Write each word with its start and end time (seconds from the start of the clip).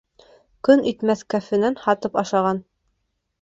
Көн 0.67 0.81
итмәҫ 0.91 1.21
кәфенен 1.33 1.77
һатып 1.83 2.19
ашаған. 2.23 2.63